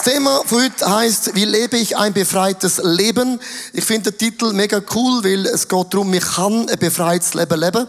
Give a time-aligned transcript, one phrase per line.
[0.00, 3.38] von heute heißt, wie lebe ich ein befreites Leben?
[3.72, 7.60] Ich finde den Titel mega cool, weil es geht darum, ich kann ein befreites Leben
[7.60, 7.86] leben.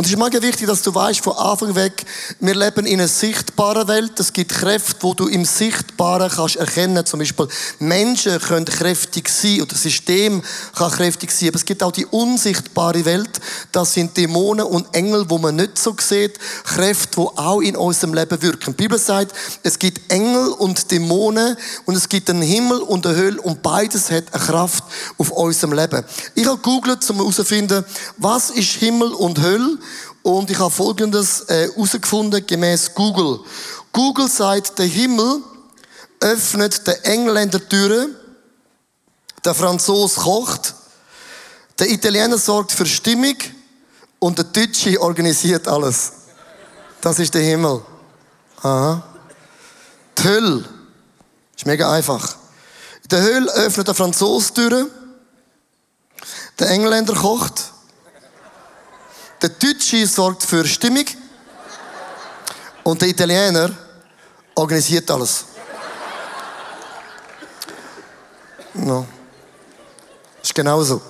[0.00, 2.06] Und es ist mega wichtig, dass du weißt, von Anfang weg,
[2.38, 4.18] wir leben in einer sichtbaren Welt.
[4.18, 7.04] Es gibt Kräfte, wo du im Sichtbaren kannst erkennen.
[7.04, 7.46] Zum Beispiel
[7.80, 10.40] Menschen können kräftig sein oder das System
[10.74, 11.50] kann kräftig sein.
[11.50, 13.28] Aber es gibt auch die unsichtbare Welt.
[13.72, 16.38] Das sind Dämonen und Engel, wo man nicht so sieht.
[16.64, 18.74] Kräfte, die auch in unserem Leben wirken.
[18.74, 23.18] Die Bibel sagt, es gibt Engel und Dämonen und es gibt einen Himmel und eine
[23.18, 24.82] Hölle und beides hat eine Kraft
[25.18, 26.02] auf unserem Leben.
[26.34, 27.84] Ich habe googelt, um herauszufinden,
[28.16, 29.76] was ist Himmel und Hölle
[30.22, 33.40] und ich habe Folgendes herausgefunden, äh, gemäß Google.
[33.92, 35.42] Google sagt, der Himmel
[36.20, 38.14] öffnet der Engländer Türen,
[39.44, 40.74] der Franzos kocht,
[41.78, 43.36] der Italiener sorgt für Stimmung
[44.18, 46.12] und der Deutsche organisiert alles.
[47.00, 47.82] Das ist der Himmel.
[48.62, 49.02] Aha.
[50.18, 50.68] Die Hölle.
[51.56, 52.36] Ist mega einfach.
[53.02, 54.90] In der Hölle öffnet der Franzos Türen,
[56.58, 57.69] der Engländer kocht,
[59.42, 61.04] der Deutsche sorgt für Stimmung
[62.82, 63.70] und der Italiener
[64.54, 65.44] organisiert alles.
[68.74, 69.06] No.
[70.42, 71.00] Ist genauso.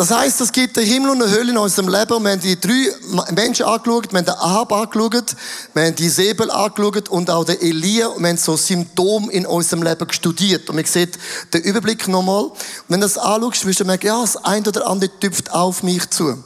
[0.00, 2.22] Das heißt, es gibt den Himmel und eine Hölle in unserem Leben.
[2.24, 2.86] Wir haben die drei
[3.32, 5.36] Menschen angeschaut, wir haben den Ahab angeschaut,
[5.74, 8.08] wir haben die Säbel angeschaut und auch den Elia.
[8.16, 10.70] Wir haben so Symptome in unserem Leben studiert.
[10.70, 11.18] Und man sieht
[11.52, 12.44] den Überblick nochmal.
[12.44, 12.54] Und
[12.88, 16.08] wenn du das anschaust, wirst du merken, ja, das eine oder andere tüpft auf mich
[16.08, 16.42] zu.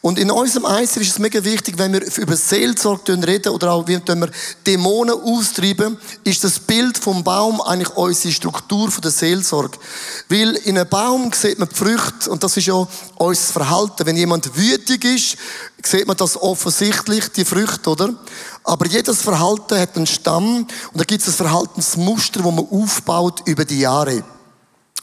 [0.00, 3.86] Und in unserem Eiser ist es mega wichtig, wenn wir über Seelsorge reden oder auch
[3.86, 4.30] wenn wir
[4.66, 9.78] Dämonen austreiben, ist das Bild vom Baum eigentlich unsere Struktur der Seelsorge.
[10.28, 12.86] Weil in einem Baum sieht man die Früchte und das ist ja
[13.16, 14.04] unser Verhalten.
[14.04, 15.36] Wenn jemand wütig ist,
[15.82, 18.14] sieht man das offensichtlich, die Früchte, oder?
[18.62, 20.68] Aber jedes Verhalten hat einen Stamm und
[21.00, 24.24] da gibt es ein Verhaltensmuster, das man aufbaut über die Jahre.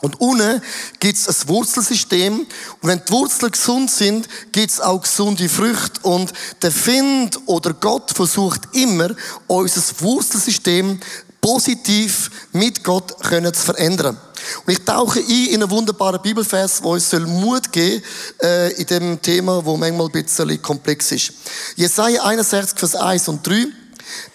[0.02, 0.62] Und unten
[1.00, 2.40] gibt es ein Wurzelsystem.
[2.40, 2.48] Und
[2.82, 6.02] wenn die Wurzeln gesund sind, gibt es auch gesunde Früchte.
[6.02, 9.10] Und der Find oder Gott versucht immer,
[9.48, 11.00] unser Wurzelsystem
[11.40, 14.18] positiv mit Gott zu verändern.
[14.66, 18.04] Und ich tauche ein in einen wunderbaren Bibelvers, wo uns Mut geben
[18.42, 21.34] äh, in dem Thema, wo manchmal ein bisschen komplex ist.
[21.76, 23.68] Jesaja 61, Vers 1 und 3.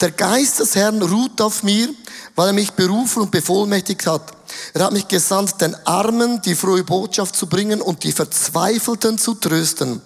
[0.00, 1.88] Der Geist des Herrn ruht auf mir,
[2.36, 4.36] weil er mich berufen und bevollmächtigt hat
[4.74, 9.34] er hat mich gesandt, den Armen die frohe Botschaft zu bringen und die Verzweifelten zu
[9.34, 10.02] trösten.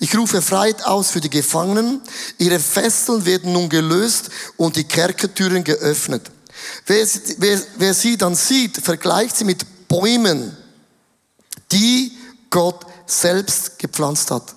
[0.00, 2.00] Ich rufe Freiheit aus für die Gefangenen.
[2.38, 6.30] Ihre Fesseln werden nun gelöst und die Kerkertüren geöffnet.
[6.86, 7.06] Wer,
[7.38, 10.56] wer, wer sie dann sieht, vergleicht sie mit Bäumen,
[11.70, 12.12] die
[12.50, 14.54] Gott selbst gepflanzt hat.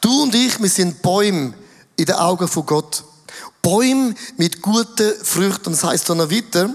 [0.00, 1.54] Du und ich, wir sind Bäume
[1.96, 3.04] in den Augen von Gott.
[3.68, 5.72] Bäume mit guten Früchten.
[5.72, 6.70] Das heißt dann weiter,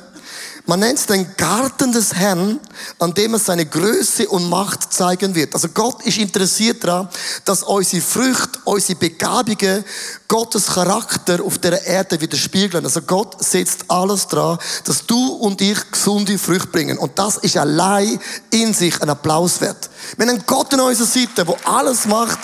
[0.68, 2.60] man nennt es den Garten des Herrn,
[3.00, 5.56] an dem er seine Größe und Macht zeigen wird.
[5.56, 7.10] Also Gott ist interessiert daran,
[7.46, 9.84] dass unsere Früchte, unsere Begabungen,
[10.28, 12.86] Gottes Charakter auf der Erde widerspiegeln.
[12.86, 17.00] Also Gott setzt alles daran, dass du und ich gesunde Früchte bringen.
[17.00, 18.20] Und das ist allein
[18.52, 19.90] in sich ein Applaus wert.
[20.16, 22.38] Wir haben einen Gott an unserer Seite, der alles macht,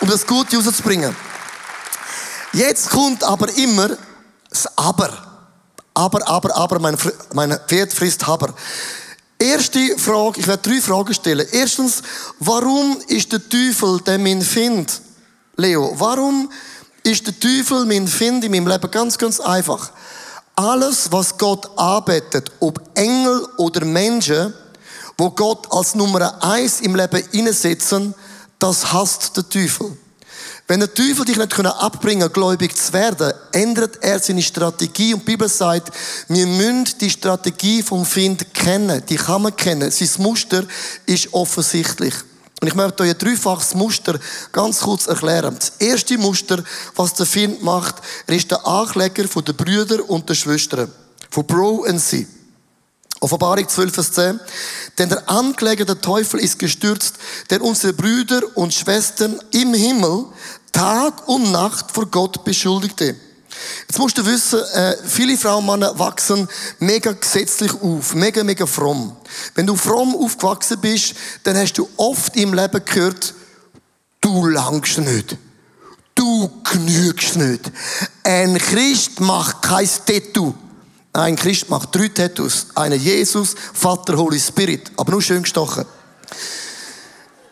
[0.00, 1.14] um das Gute rauszubringen.
[2.52, 3.90] Jetzt kommt aber immer
[4.50, 5.28] das Aber
[5.98, 6.96] aber, aber, aber, mein,
[7.34, 8.54] mein Pferd frisst aber.
[9.36, 11.44] Erste Frage, ich werde drei Fragen stellen.
[11.50, 12.02] Erstens,
[12.38, 15.00] warum ist der Teufel der mein Find?
[15.56, 16.52] Leo, warum
[17.02, 18.90] ist der Teufel mein Find in meinem Leben?
[18.92, 19.90] Ganz, ganz einfach.
[20.54, 24.54] Alles, was Gott arbeitet, ob Engel oder Menschen,
[25.16, 28.14] wo Gott als Nummer eins im Leben einsetzen,
[28.60, 29.96] das hasst der Teufel.
[30.70, 35.14] Wenn der Teufel dich nicht abbringen kann, gläubig zu werden, ändert er seine Strategie.
[35.14, 35.90] Und die Bibel sagt,
[36.28, 39.02] wir müssen die Strategie vom Find kennen.
[39.08, 39.90] Die kann man kennen.
[39.90, 40.64] Sein Muster
[41.06, 42.12] ist offensichtlich.
[42.60, 44.20] Und ich möchte euch ein dreifaches Muster
[44.52, 45.56] ganz kurz erklären.
[45.58, 46.62] Das erste Muster,
[46.96, 47.94] was der Find macht,
[48.26, 50.92] er ist der Ankläger von den Brüdern und den Schwestern.
[51.30, 52.26] Von Bro und Sie.
[53.20, 54.40] Offenbarung 12, Vers 10.
[54.96, 57.16] Denn der Ankläger, der Teufel, ist gestürzt,
[57.50, 60.26] der unsere Brüder und Schwestern im Himmel
[60.78, 63.16] Tag und Nacht vor Gott beschuldigte.
[63.88, 66.46] Jetzt musst du wissen, äh, viele Frauen und Männer wachsen
[66.78, 69.16] mega gesetzlich auf, mega, mega fromm.
[69.56, 73.34] Wenn du fromm aufgewachsen bist, dann hast du oft im Leben gehört,
[74.20, 75.36] du langst nicht.
[76.14, 77.72] Du genügst nicht.
[78.22, 80.54] Ein Christ macht kein Tattoo.
[81.12, 82.68] Ein Christ macht drei Tattoos.
[82.76, 84.92] Eine Jesus, Vater, Holy Spirit.
[84.96, 85.84] Aber nur schön gestochen.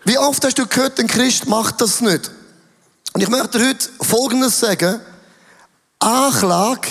[0.05, 2.31] Wie oft hast du gehört, ein Christ macht das nicht?
[3.17, 5.01] Und ich möchte heute Folgendes sagen.
[6.01, 6.89] Anklage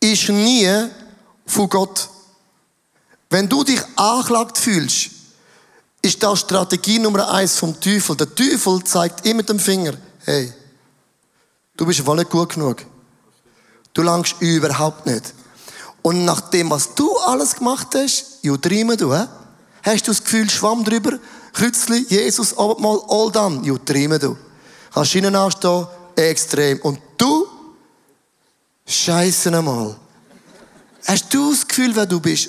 [0.00, 0.68] ist nie
[1.46, 2.08] von Gott.
[3.30, 5.10] Wenn du dich anklagt fühlst,
[6.02, 8.16] ist das Strategie Nummer eins vom Teufel.
[8.16, 9.92] Der Teufel zeigt immer mit dem Finger,
[10.24, 10.52] hey,
[11.76, 12.84] du bist voll nicht gut genug.
[13.94, 15.32] Du langst überhaupt nicht.
[16.02, 19.22] Und nach dem, was du alles gemacht hast, you dream du, he?
[19.84, 21.20] hast du das Gefühl, Schwamm drüber,
[21.52, 24.36] Kreuzli, Jesus, mal all done, you dream du.
[24.96, 26.80] Kannst hinten anstehen, extrem.
[26.80, 27.46] Und du,
[28.86, 29.94] scheiße einmal.
[31.06, 32.48] Hast du das Gefühl, wer du bist?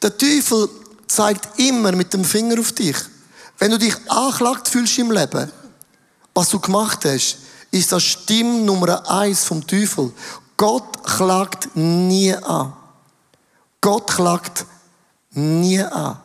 [0.00, 0.68] Der Teufel
[1.08, 2.94] zeigt immer mit dem Finger auf dich.
[3.58, 5.50] Wenn du dich anklagt fühlst im Leben,
[6.32, 7.38] was du gemacht hast,
[7.72, 10.12] ist das Stimme Nummer eins vom Teufel.
[10.56, 12.74] Gott klagt nie an.
[13.80, 14.66] Gott klagt
[15.32, 16.16] nie an.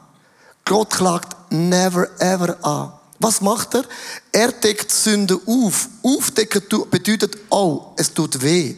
[0.64, 2.97] Gott klagt never ever an.
[3.20, 3.86] Was macht er?
[4.32, 5.90] Er deckt Sünde auf.
[6.04, 8.76] Aufdecken bedeutet, oh, es tut weh.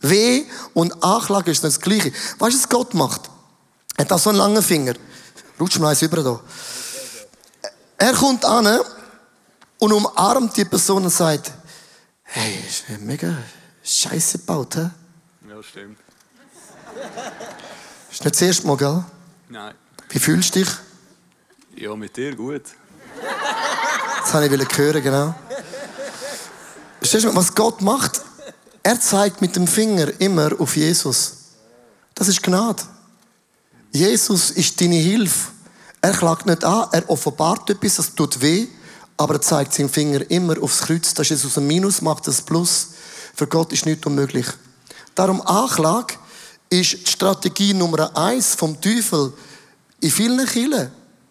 [0.00, 0.44] Weh
[0.74, 2.12] und Anklage ist das Gleiche.
[2.38, 3.30] Weißt du, was Gott macht?
[3.96, 4.94] Er hat auch so einen langen Finger.
[5.60, 6.40] Rutsch mal eins über da.
[7.96, 8.80] Er kommt an
[9.78, 11.52] und umarmt die Person und sagt,
[12.22, 13.36] hey, ist mega
[13.82, 14.90] scheiße gebaut, hä?
[15.48, 15.98] Ja, stimmt.
[18.10, 19.04] Ist nicht das erste Mal, gell?
[19.48, 19.74] Nein.
[20.10, 20.68] Wie fühlst du dich?
[21.76, 22.62] Ja, mit dir gut.
[24.22, 25.34] Das habe ich hören, genau.
[26.98, 28.22] Verstehst du, was Gott macht?
[28.82, 31.32] Er zeigt mit dem Finger immer auf Jesus.
[32.14, 32.82] Das ist Gnade.
[33.92, 35.50] Jesus ist deine Hilfe.
[36.00, 38.66] Er klagt nicht an, er offenbart etwas, das tut weh,
[39.16, 41.14] aber er zeigt seinen Finger immer aufs Kreuz.
[41.14, 42.88] Das ist aus einem Minus macht das Plus.
[43.34, 44.46] Für Gott ist nichts unmöglich.
[45.14, 46.14] Darum Anklage
[46.70, 49.32] ist die Strategie Nummer eins vom Teufel
[50.00, 50.90] in vielen Kirchen.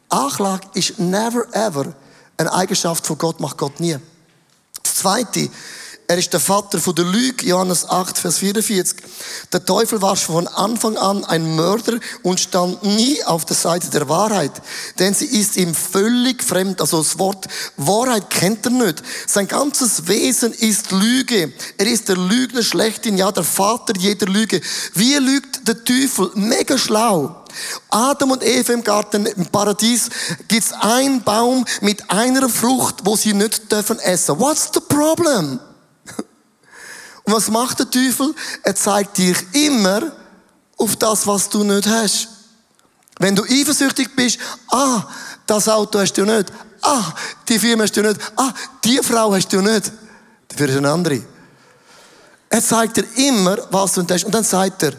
[0.10, 1.94] Anklage ist never ever
[2.38, 3.98] eine Eigenschaft von Gott, macht Gott nie.
[4.84, 5.50] Das Zweite,
[6.10, 8.96] er ist der Vater von der Lüge, Johannes 8, Vers 44.
[9.52, 13.90] Der Teufel war schon von Anfang an ein Mörder und stand nie auf der Seite
[13.90, 14.54] der Wahrheit.
[15.00, 16.80] Denn sie ist ihm völlig fremd.
[16.80, 19.04] Also das Wort Wahrheit kennt er nicht.
[19.26, 21.52] Sein ganzes Wesen ist Lüge.
[21.78, 24.62] Er ist der Lügner schlechthin, ja, der Vater jeder Lüge.
[24.94, 26.32] Wie lügt der Teufel?
[26.36, 27.44] Mega schlau.
[27.90, 30.10] Adam und Eva im Garten, im Paradies,
[30.48, 34.40] gibt's einen Baum mit einer Frucht, wo sie nicht dürfen essen.
[34.40, 35.60] What's the problem?
[37.28, 38.34] Und was macht der Teufel?
[38.64, 40.14] Er zeigt dich immer
[40.78, 42.30] auf das, was du nicht hast.
[43.20, 44.40] Wenn du eifersüchtig bist,
[44.72, 45.04] ah,
[45.46, 46.54] das Auto hast du nicht.
[46.82, 47.04] Ah,
[47.50, 48.18] die Firma hast du nicht.
[48.38, 49.92] Ah, die Frau hast du nicht.
[50.48, 51.22] Dafür ist eine andere.
[52.48, 54.24] Er zeigt dir immer, was du nicht hast.
[54.24, 54.94] Und dann sagt er,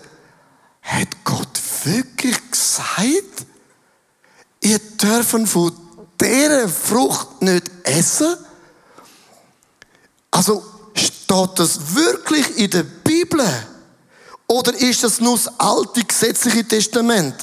[0.82, 3.46] hat Gott wirklich gesagt,
[4.60, 5.72] ihr dürfen von
[6.20, 8.36] dieser Frucht nicht essen?
[10.30, 10.62] Also,
[11.30, 13.44] Steht das wirklich in der Bibel?
[14.46, 17.34] Oder ist das nur das alte gesetzliche Testament?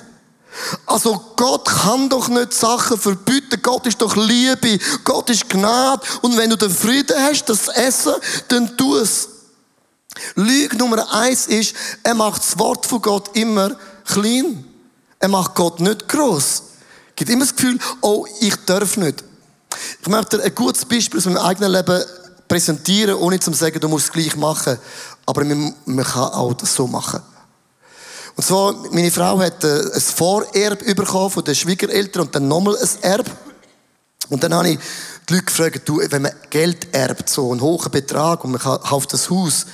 [0.87, 3.59] Also Gott kann doch nicht Sachen verbieten.
[3.61, 4.79] Gott ist doch Liebe.
[5.03, 6.01] Gott ist Gnade.
[6.23, 8.13] Und wenn du den Frieden hast, das Essen,
[8.47, 9.29] dann tu es.
[10.33, 14.65] Lüge Nummer eins ist, er macht das Wort von Gott immer klein.
[15.19, 16.63] Er macht Gott nicht groß.
[17.15, 19.23] Gibt immer das Gefühl, oh, ich darf nicht.
[20.01, 22.03] Ich möchte ein gutes Beispiel aus meinem eigenen Leben
[22.47, 24.77] präsentieren, ohne zu sagen, du musst es gleich machen.
[25.25, 27.21] Aber man, man kann auch das so machen.
[28.35, 32.77] Und zwar, meine Frau hat äh, ein Vorerb bekommen von den Schwiegereltern und dann nochmal
[32.77, 33.31] ein Erb.
[34.29, 34.79] Und dann habe ich
[35.29, 39.13] die Leute gefragt, du, wenn man Geld erbt, so einen hohen Betrag und man kauft
[39.13, 39.65] das Haus,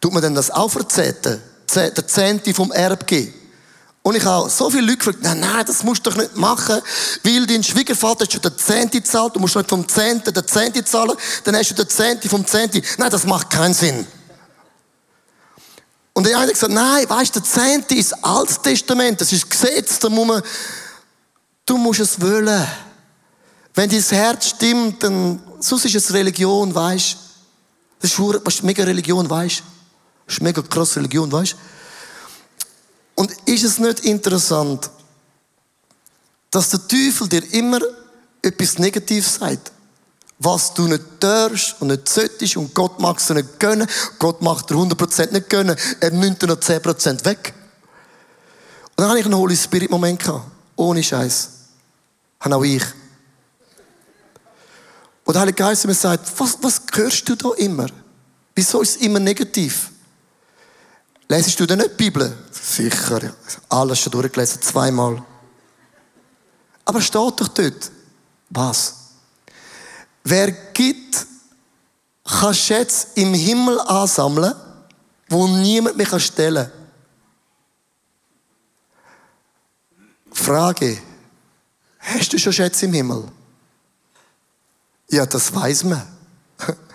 [0.00, 1.40] tut man dann das auch verzehnten?
[1.74, 3.34] Der Zehnte vom Erb geben?
[4.06, 6.80] Und ich habe so viele Leute gefragt, nein, nein, das musst du doch nicht machen,
[7.24, 10.84] weil dein Schwiegervater hat schon den Zehnte zahlt, du musst nicht vom Zehnten den Zehnte
[10.84, 12.80] zahlen, dann hast du den Zehnte vom Zehnte.
[12.98, 14.06] Nein, das macht keinen Sinn.
[16.12, 19.50] Und der eine hat gesagt, nein, weißt du, der Zehnte ist Altes Testament, das ist
[19.50, 20.42] Gesetz, da muss man,
[21.66, 22.64] du musst es wollen.
[23.74, 27.16] Wenn dein Herz stimmt, dann, sonst ist es Religion, weißt
[28.02, 28.32] du.
[28.38, 29.62] Das ist mega Religion, weißt du.
[30.26, 31.75] Das ist mega krass Religion, weißt du.
[33.16, 34.90] Und ist es nicht interessant,
[36.50, 37.80] dass der Teufel dir immer
[38.42, 39.72] etwas Negatives sagt?
[40.38, 44.42] Was du nicht darfst und nicht solltest und Gott mag es dir nicht gönnen, Gott
[44.42, 47.54] macht dir 100% nicht gönnen, er nimmt dir noch 10% weg.
[48.90, 50.50] Und dann habe ich einen Holy Spirit Moment gehabt.
[50.76, 51.50] Ohne Scheiß.
[52.40, 52.84] Habe auch ich.
[55.24, 57.86] Und der Heilige Geist mir sagt, was, was hörst du da immer?
[58.54, 59.90] Wieso ist es immer negativ?
[61.28, 62.36] Lesest du denn nicht die Bibel?
[62.50, 63.32] Sicher,
[63.68, 65.22] alles schon durchgelesen, zweimal.
[66.84, 67.90] Aber steht doch dort,
[68.50, 68.94] was?
[70.22, 71.26] Wer gibt,
[72.24, 74.54] kann Schätze im Himmel ansammeln,
[75.28, 76.86] wo niemand mehr stellen kann.
[80.32, 80.98] Frage.
[81.98, 83.24] Hast du schon Schätze im Himmel?
[85.08, 86.02] Ja, das weiß man.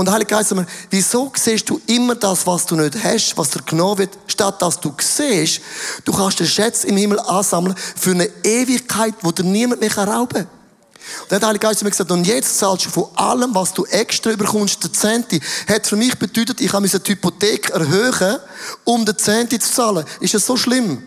[0.00, 3.50] Und Heilige Geist sagt mir, wieso siehst du immer das, was du nicht hast, was
[3.50, 5.60] dir genommen wird, statt dass du siehst,
[6.06, 10.28] du kannst den Schätze im Himmel ansammeln für eine Ewigkeit, wo dir niemand mehr rauben
[10.28, 10.46] kann.
[10.46, 13.84] Und dann hat der Heilige Geist gesagt, und jetzt zahlst du von allem, was du
[13.84, 15.38] extra überkommst, den Zehnte.
[15.68, 18.38] Hat für mich bedeutet, ich habe die Hypothek erhöhen,
[18.84, 20.06] um den Zehnte zu zahlen.
[20.20, 21.02] Ist das so schlimm?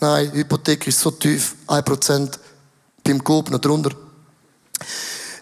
[0.00, 2.40] Nein, die Hypothek ist so tief, ein Prozent
[3.04, 3.90] beim Coop noch drunter.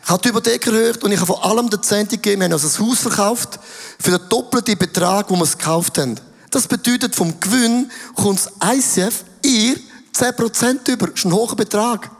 [0.04, 2.40] Ich habe die Hypothek erhöht und ich habe von allem den Zehnte gegeben.
[2.40, 3.60] Wir haben also das Haus verkauft
[3.98, 6.18] für den doppelten Betrag, wo wir es gekauft haben.
[6.50, 9.76] Das bedeutet, vom Gewinn kommt das ICF ihr
[10.14, 11.06] 10% über.
[11.06, 12.10] Das ist ein hoher Betrag.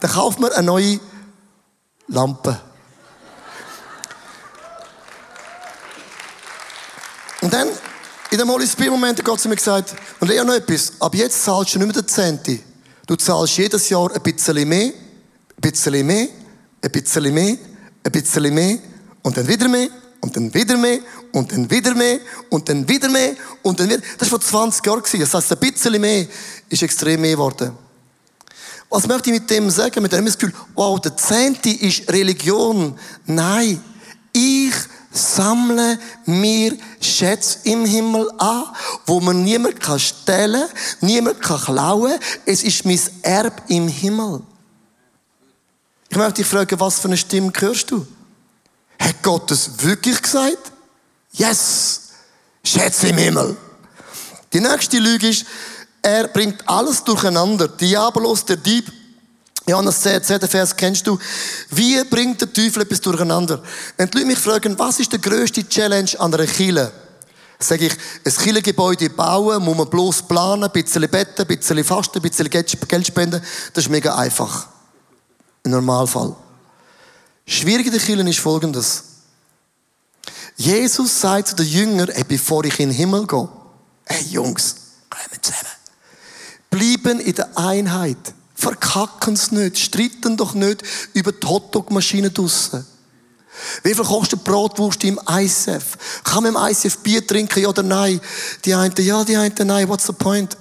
[0.00, 1.00] Dann kauft man eine neue
[2.08, 2.60] Lampe.
[7.40, 7.68] Und dann,
[8.30, 11.44] in dem Holy Spirit Moment, hat zu mir gesagt, und Lea noch etwas, ab jetzt
[11.44, 12.58] zahlst du nicht mehr den Zehnte.
[13.06, 14.92] Du zahlst jedes Jahr ein bisschen mehr, ein
[15.60, 16.28] bisschen mehr,
[16.82, 17.56] ein bisschen mehr,
[18.04, 18.78] ein bisschen mehr
[19.22, 19.88] und dann wieder mehr
[20.20, 20.98] und dann wieder mehr
[21.32, 22.18] und dann wieder mehr
[22.50, 24.02] und dann wieder mehr und dann wieder.
[24.18, 25.02] Das war vor 20 Jahren.
[25.20, 26.26] Das heißt, ein bisschen mehr
[26.68, 27.72] ist extrem mehr geworden.
[28.90, 30.02] Was möchte ich mit dem sagen?
[30.02, 32.98] Mit dem Gefühl, wow, der Zehnte ist Religion.
[33.26, 33.82] Nein,
[34.32, 34.74] ich
[35.10, 38.64] sammle mir Schätze im Himmel an,
[39.06, 40.68] wo man niemand kann stellen,
[41.00, 42.18] niemand kann klauen.
[42.46, 44.42] Es ist mein Erb im Himmel.
[46.08, 48.06] Ich möchte dich fragen, was für eine Stimme hörst du?
[48.98, 50.72] Hat Gott es wirklich gesagt?
[51.32, 52.00] Yes!
[52.64, 53.56] Schätze im Himmel.
[54.52, 55.44] Die nächste Lüge ist,
[56.02, 57.68] er bringt alles durcheinander.
[57.68, 58.90] Diabolos, der Dieb.
[59.66, 60.40] Johannes 10, 10.
[60.40, 61.18] Vers kennst du.
[61.70, 63.62] Wie bringt der Teufel etwas durcheinander?
[63.96, 66.90] Wenn die Leute mich fragen, was ist der grösste Challenge an einer Kille?
[67.58, 67.92] Sage ich,
[68.24, 72.48] ein Kirchengebäude bauen, muss man bloß planen, ein bisschen betten, ein bisschen fasten, ein bisschen
[72.48, 73.42] Geld spenden.
[73.74, 74.68] Das ist mega einfach.
[75.64, 76.34] Im Normalfall.
[77.46, 79.04] Schwierig in der Kirche ist folgendes.
[80.56, 83.48] Jesus sagt zu den Jüngern, hey, bevor ich in den Himmel gehe,
[84.04, 84.74] hey Jungs,
[85.08, 85.78] kommen zusammen.
[86.70, 88.34] Bleiben in der Einheit.
[88.54, 89.78] Verkacken es nicht.
[89.78, 90.82] Streiten doch nicht
[91.14, 92.84] über die Hotdog-Maschine draussen.
[93.82, 96.22] Wie viel kostet Brotwurst im ICF?
[96.24, 98.20] Kann man im ICF Bier trinken, ja oder nein?
[98.64, 99.88] Die einen, ja, die einen, nein.
[99.88, 100.56] What's the point?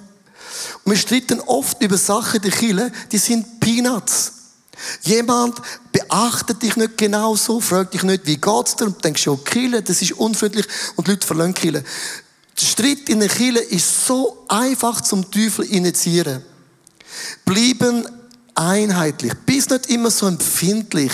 [0.83, 4.33] Und wir streiten oft über Sachen der Kille, die sind Peanuts.
[5.01, 9.37] Jemand beachtet dich nicht genau so, fragt dich nicht, wie geht's dir, und denkst, oh,
[9.37, 10.65] Kille, das ist unfreundlich,
[10.95, 11.83] und die Leute verlangen Kille.
[12.59, 16.43] Der Streit in der Kille ist so einfach zum Teufel initiieren.
[17.45, 18.07] Bleiben
[18.55, 19.33] einheitlich.
[19.45, 21.11] Bist nicht immer so empfindlich.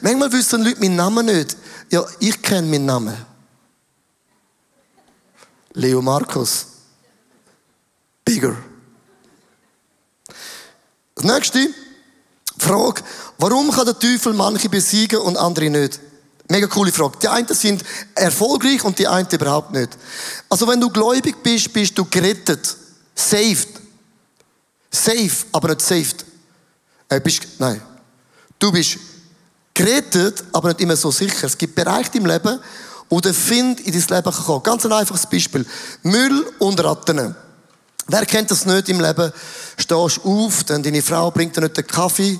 [0.00, 1.56] Manchmal wissen Leute meinen Namen nicht.
[1.90, 3.16] Ja, ich kenne meinen Namen.
[5.72, 6.66] Leo Markus.
[8.24, 8.56] Bigger.
[11.16, 11.74] Das nächste.
[12.64, 13.02] Frage.
[13.38, 16.00] Warum kann der Teufel manche besiegen und andere nicht?
[16.48, 17.18] Mega coole Frage.
[17.22, 17.82] Die einen sind
[18.14, 19.90] erfolgreich und die einen überhaupt nicht.
[20.48, 22.76] Also wenn du gläubig bist, bist du gerettet.
[23.14, 23.68] Saved.
[24.90, 26.24] Safe, aber nicht saved.
[27.08, 27.80] Äh, bist, nein.
[28.58, 28.98] Du bist
[29.72, 31.46] gerettet, aber nicht immer so sicher.
[31.46, 32.60] Es gibt Bereiche im Leben,
[33.08, 34.62] wo der Find in dein Leben kann kommen.
[34.62, 35.66] Ganz ein einfaches Beispiel.
[36.02, 37.34] Müll und Ratten.
[38.06, 39.32] Wer kennt das nicht im Leben?
[39.78, 42.38] Stehst auf, dann deine Frau bringt dir nicht den Kaffee.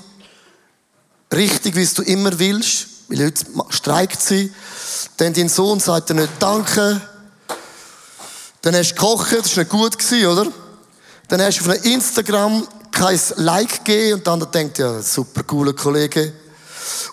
[1.33, 2.87] Richtig, wie du immer willst.
[3.07, 4.51] Weil heute streikt sie.
[5.17, 7.01] Dann dein Sohn sagt dir nicht Danke.
[8.61, 10.51] Dann hast du gekocht, das war nicht gut, oder?
[11.27, 16.33] Dann hast du auf Instagram kein Like gegeben und dann denkt, ja, super cooler Kollege.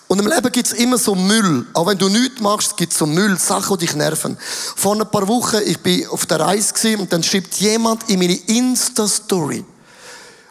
[0.08, 1.66] Und im Leben gibt es immer so Müll.
[1.72, 4.36] Auch wenn du nichts machst, gibt es so Müll, Sachen, die dich nerven.
[4.76, 8.34] Vor ein paar Wochen, ich bin auf der Reise und dann schreibt jemand in meine
[8.34, 9.64] Insta-Story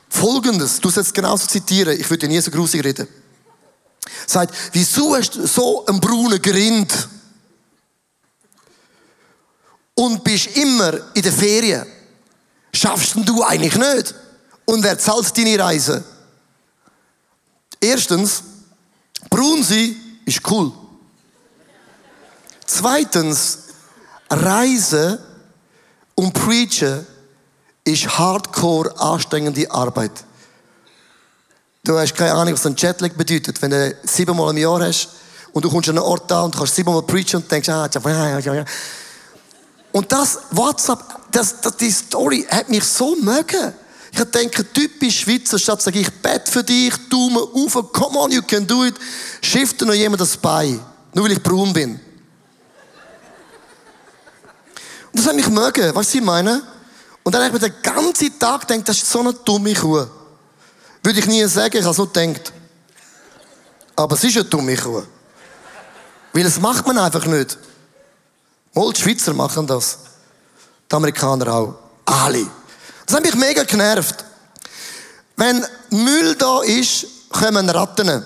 [0.10, 3.08] Folgendes, du sollst es genauso zitieren, ich würde nie so grusig reden.
[4.27, 7.10] Sagt, wieso hast du so einen braunen Grind?
[9.96, 11.86] Und bist immer in der Ferien.
[12.74, 14.15] Schaffst du eigentlich nicht?
[14.65, 16.03] Und wer zahlt deine Reise?
[17.79, 18.43] Erstens,
[19.29, 20.72] braun sein ist cool.
[22.65, 23.60] Zweitens,
[24.29, 25.20] Reisen
[26.15, 27.05] und Preachen
[27.84, 30.24] ist hardcore anstrengende Arbeit.
[31.84, 33.60] Du hast keine Ahnung, was ein Jetlag bedeutet.
[33.60, 35.10] Wenn du siebenmal im Jahr hast
[35.52, 38.40] und du kommst an einen Ort an und kannst siebenmal preachen und denkst, ah, ja,
[38.40, 38.66] ja, ja.
[39.92, 41.00] Und das WhatsApp,
[41.32, 43.74] das, das, die Story hat mich so mögen.
[44.12, 48.44] Ich denke, typisch Schweizer, statt sage ich, bett für dich, Daumen auf, come on, you
[48.44, 48.96] can do it,
[49.42, 50.80] schifft noch jemand das Bein.
[51.14, 52.00] Nur weil ich braun bin.
[55.12, 56.62] Und das hat mich mögen, weißt du, was ich meine?
[57.24, 60.06] Und dann habe ich mir den ganzen Tag gedacht, das ist so eine dumme Kuh.
[61.03, 62.53] Würde ich nie sagen, ich habe es nur gedacht.
[63.96, 65.03] Aber es ist eine dumme Kuh.
[66.34, 67.58] Weil das macht man einfach nicht.
[68.74, 69.98] Mal die Schweizer machen das.
[70.89, 71.75] Die Amerikaner auch.
[72.05, 72.48] Alle.
[73.05, 74.24] Das hat mich mega genervt.
[75.36, 78.24] Wenn Müll da ist, kommen Ratten.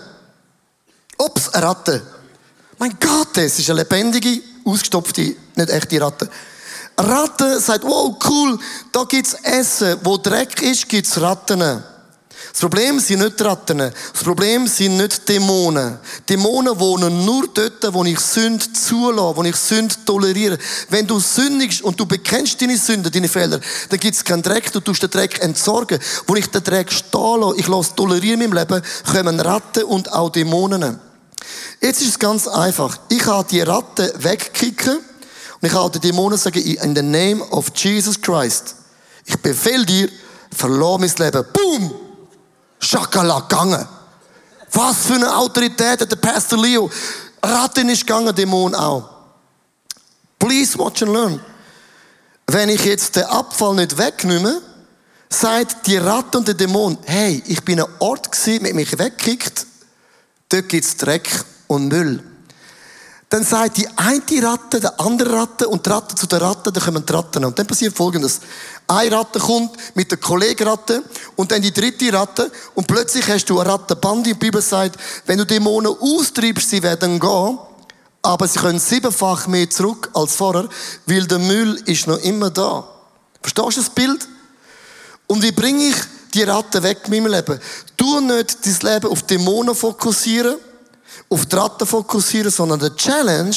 [1.18, 2.02] Ups, eine Ratte.
[2.78, 5.22] Mein Gott, es ist eine lebendige, ausgestopfte,
[5.56, 6.30] nicht echte Ratte.
[6.98, 8.60] Eine Ratte sagt, wow, cool,
[8.92, 9.98] da gibt's Essen.
[10.04, 11.84] Wo Dreck ist, gibt's Ratten.
[12.52, 13.80] Das Problem sind nicht Ratten.
[13.80, 15.98] Das Problem sind nicht Dämonen.
[16.30, 20.58] Dämonen wohnen nur dort, wo ich Sünde zulasse, wo ich Sünde toleriere.
[20.90, 24.72] Wenn du sündigst und du bekennst deine Sünden, deine Fehler, dann gibt es keinen Dreck,
[24.72, 26.00] du tust den Dreck entsorgen.
[26.28, 30.12] Wo ich den Dreck stehen lasse, ich lasse tolerieren in meinem Leben, kommen Ratten und
[30.14, 31.00] auch Dämonen.
[31.82, 32.98] Jetzt ist es ganz einfach.
[33.10, 37.72] Ich kann die Ratten wegkicken und ich kann den Dämonen sagen, in the name of
[37.76, 38.76] Jesus Christ.
[39.26, 40.10] Ich befehle dir,
[40.56, 41.44] verlor mein Leben.
[41.52, 42.05] Boom!
[42.80, 43.88] Schakala gegangen.
[44.72, 46.90] Was für eine Autorität hat der Pastor Leo.
[47.42, 49.10] Ratten ist gegangen, Dämon auch.
[50.38, 51.42] Please watch and learn.
[52.48, 54.62] Wenn ich jetzt den Abfall nicht wegnehme,
[55.30, 59.66] sagt die Ratte und der Dämon, hey, ich bin ein Ort gewesen, mit mich weggekickt,
[60.50, 61.30] dort gibt's Dreck
[61.68, 62.24] und Müll.
[63.30, 66.84] Dann sagt die eine Ratte, der andere Ratte und die Ratte zu der Ratte, dann
[66.84, 67.44] kommen die Ratten.
[67.44, 68.40] Und dann passiert Folgendes.
[68.88, 71.04] Eine Ratte kommt mit der Kollegenratte
[71.36, 74.30] und dann die dritte Ratte und plötzlich hast du eine Rattenbande.
[74.30, 77.58] Die Bibel sagt, wenn du Dämonen austreibst, sie werden gehen,
[78.22, 80.70] aber sie können siebenfach mehr zurück als vorher,
[81.08, 82.88] weil der Müll ist noch immer da.
[83.42, 84.28] Verstehst du das Bild?
[85.28, 85.96] Und wie bringe ich
[86.36, 87.60] die Ratte weg in meinem Leben?
[87.98, 90.58] Tu nicht dein Leben auf Dämonen fokussieren,
[91.30, 93.56] auf die Ratten fokussieren, sondern der Challenge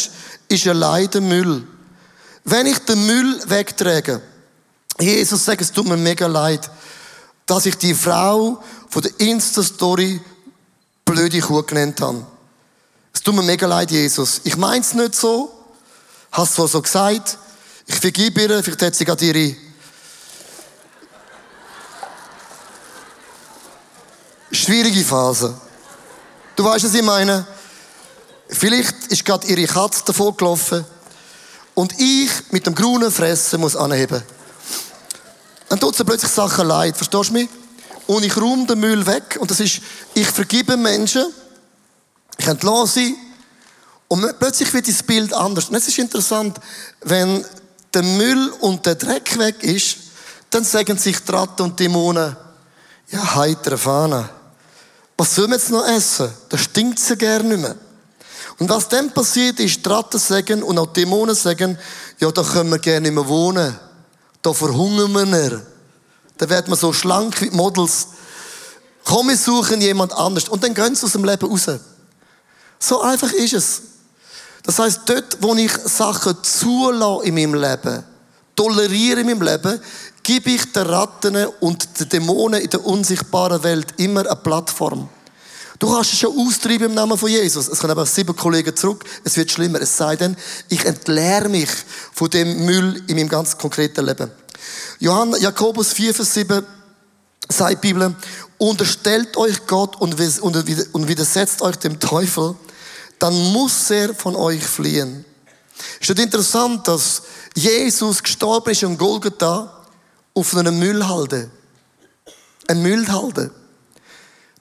[0.49, 1.67] ist allein der Müll.
[2.45, 4.23] Wenn ich den Müll wegtrage,
[5.01, 6.69] Jesus sagt, es tut mir mega leid,
[7.47, 10.21] dass ich die Frau von der Insta-Story
[11.05, 12.27] blöde Kuh genannt habe.
[13.13, 14.41] Es tut mir mega leid, Jesus.
[14.45, 15.53] Ich mein's nicht so.
[16.33, 17.39] Hast zwar so gesagt.
[17.87, 19.57] Ich vergib ihr, vielleicht hat sie gerade ihre
[24.53, 25.59] schwierige Phase.
[26.55, 27.47] Du weißt, was ich meine?
[28.49, 30.85] Vielleicht ist gerade ihre Katze davor gelaufen
[31.75, 34.23] und ich mit dem grünen Fressen muss anheben.
[35.69, 37.49] Dann tut sie plötzlich Sachen leid, verstehst du mich?
[38.07, 39.81] Und ich räume den Müll weg und das ist,
[40.15, 41.27] ich vergebe Menschen,
[42.39, 43.17] ich entlasse sie
[44.09, 45.69] und plötzlich wird das Bild anders.
[45.69, 46.59] Und es ist interessant,
[47.03, 47.45] wenn
[47.93, 49.99] der Müll und der Dreck weg ist,
[50.51, 52.35] dann sagen sich die Ratten und Dämonen,
[53.11, 54.29] ja, heitere Fahne.
[55.17, 56.31] Was sollen wir jetzt noch essen?
[56.49, 57.77] Da stinkt sie gerne nicht mehr.
[58.59, 61.79] Und was dann passiert ist, die Ratten sagen und auch die Dämonen sagen,
[62.19, 63.79] ja, da können wir gerne nicht mehr wohnen.
[64.43, 65.63] Da verhungern wir.
[66.37, 68.09] Da wird man so schlank wie Models.
[69.05, 70.49] Komm, wir suchen jemand anders.
[70.49, 71.67] Und dann gehen sie aus dem Leben raus.
[72.79, 73.83] So einfach ist es.
[74.63, 78.05] Das heißt, dort, wo ich Sachen zulasse in meinem Leben,
[78.55, 79.81] toleriere in meinem Leben,
[80.23, 85.09] gebe ich den Ratten und den Dämonen in der unsichtbaren Welt immer eine Plattform.
[85.79, 87.69] Du kannst es schon austreiben im Namen von Jesus.
[87.69, 89.05] Es kommen aber sieben Kollegen zurück.
[89.23, 89.81] Es wird schlimmer.
[89.81, 90.37] Es sei denn,
[90.69, 91.71] ich entleere mich
[92.13, 94.31] von dem Müll in meinem ganz konkreten Leben.
[94.99, 96.67] Johann, Jakobus 4, Vers 7
[97.49, 98.15] sagt die Bibel,
[98.59, 102.57] unterstellt euch Gott und widersetzt euch dem Teufel,
[103.21, 105.25] dann muss er von euch fliehen.
[106.01, 107.23] Ist das interessant, dass
[107.55, 109.87] Jesus gestorben ist am Golgatha
[110.35, 111.51] auf einer Müllhalde?
[112.67, 113.53] Ein Müllhalde.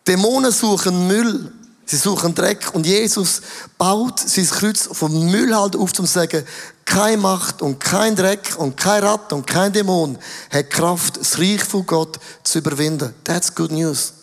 [0.08, 1.52] Dämonen suchen Müll.
[1.86, 2.74] Sie suchen Dreck.
[2.74, 3.41] Und Jesus
[3.78, 6.46] baut sein Kreuz vom Müll halt auf, zum zu sagen,
[6.86, 10.17] keine Macht und kein Dreck und kein Rat und kein Dämon
[10.52, 13.13] hat Kraft, das Reich von Gott zu überwinden.
[13.24, 14.13] That's good news.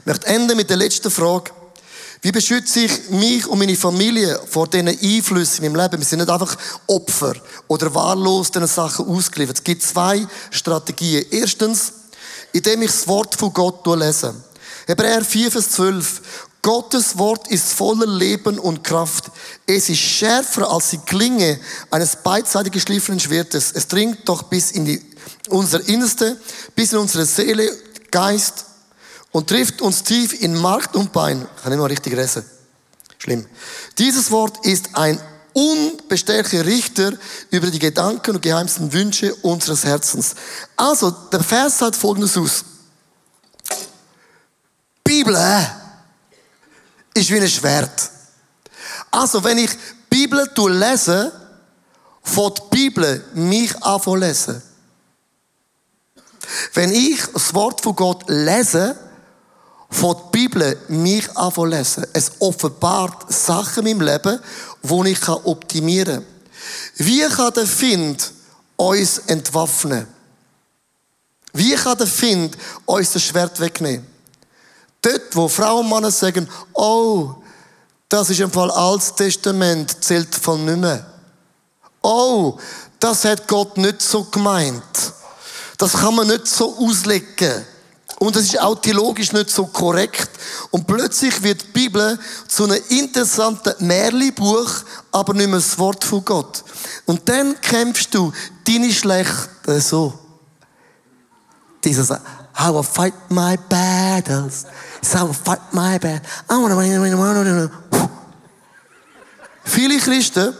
[0.00, 1.52] Ich möchte enden mit der letzten Frage.
[2.22, 6.00] Wie beschütze ich mich und meine Familie vor diesen Einflüssen in meinem Leben?
[6.00, 6.56] Wir sind nicht einfach
[6.88, 7.34] Opfer
[7.68, 9.58] oder wahllos diesen Sachen ausgeliefert.
[9.58, 11.24] Es gibt zwei Strategien.
[11.30, 11.92] Erstens,
[12.52, 14.34] indem ich das Wort von Gott lese.
[14.88, 16.22] Hebräer 4, Vers 12.
[16.62, 19.30] Gottes Wort ist voller Leben und Kraft.
[19.66, 23.70] Es ist schärfer als die Klinge eines beidseitig geschliffenen Schwertes.
[23.74, 24.98] Es dringt doch bis in
[25.50, 26.40] unser Innerste,
[26.74, 27.70] bis in unsere Seele,
[28.10, 28.64] Geist
[29.30, 31.46] und trifft uns tief in Markt und Bein.
[31.58, 32.46] Ich kann mal richtig lesen.
[33.18, 33.46] Schlimm.
[33.98, 35.20] Dieses Wort ist ein
[35.52, 37.12] unbestechlicher Richter
[37.50, 40.34] über die Gedanken und geheimsten Wünsche unseres Herzens.
[40.76, 42.64] Also, der Vers sagt folgendes aus.
[45.08, 45.34] Bibel
[47.14, 48.10] ist wie ein Schwert.
[49.10, 49.70] Also, wenn ich
[50.10, 51.32] Bibel lese,
[52.22, 54.62] fängt die Bibel mich an zu lesen.
[56.74, 58.98] Wenn ich das Wort von Gott lese,
[59.88, 62.06] von der Bibel mich anfangen lesen.
[62.12, 64.38] Es offenbart Sachen in meinem Leben,
[64.82, 67.06] die ich optimieren kann.
[67.06, 68.30] Wie kann der Find
[68.76, 70.06] uns entwaffnen?
[71.54, 74.17] Wie kann der Find uns das Schwert wegnehmen?
[75.02, 77.34] Dort, wo Frauen und Männer sagen, oh,
[78.08, 81.06] das ist im Fall Altes Testament, zählt von nicht mehr.
[82.02, 82.58] Oh,
[82.98, 85.12] das hat Gott nicht so gemeint.
[85.76, 87.64] Das kann man nicht so auslegen.
[88.18, 90.30] Und es ist auch theologisch nicht so korrekt.
[90.70, 94.68] Und plötzlich wird die Bibel zu einem interessanten Märchenbuch,
[95.12, 96.64] aber nicht mehr das Wort von Gott.
[97.06, 98.32] Und dann kämpfst du
[98.66, 100.18] deine Schlechte so.
[101.84, 104.64] Dieses, how I fight my battles.
[105.02, 107.70] I fight my battles.
[109.64, 110.54] Viele Christen,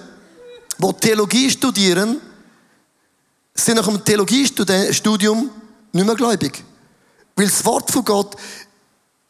[0.79, 2.21] die Theologie studieren,
[3.55, 5.51] sind nach dem Theologiestudium
[5.93, 6.63] nicht mehr gläubig.
[7.35, 8.37] Weil das Wort von Gott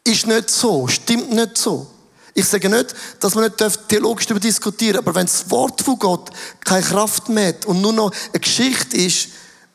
[0.03, 1.87] ist nicht so, stimmt nicht so.
[2.33, 6.29] Ich sage nicht, dass man nicht theologisch darüber diskutieren aber wenn das Wort von Gott
[6.63, 9.29] keine Kraft mehr hat und nur noch eine Geschichte ist,